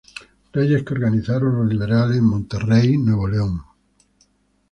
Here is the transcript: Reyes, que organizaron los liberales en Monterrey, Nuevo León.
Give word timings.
Reyes, 0.51 0.83
que 0.83 0.95
organizaron 0.95 1.57
los 1.59 1.69
liberales 1.71 2.17
en 2.17 2.23
Monterrey, 2.23 2.97
Nuevo 2.97 3.27
León. 3.27 3.61